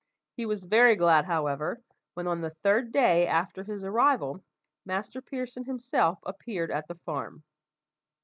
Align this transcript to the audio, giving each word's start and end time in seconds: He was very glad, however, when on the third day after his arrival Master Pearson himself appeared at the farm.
He 0.35 0.47
was 0.47 0.63
very 0.63 0.95
glad, 0.95 1.25
however, 1.25 1.79
when 2.15 2.25
on 2.25 2.41
the 2.41 2.49
third 2.49 2.91
day 2.91 3.27
after 3.27 3.61
his 3.63 3.83
arrival 3.83 4.41
Master 4.83 5.21
Pearson 5.21 5.65
himself 5.65 6.17
appeared 6.25 6.71
at 6.71 6.87
the 6.87 6.95
farm. 6.95 7.43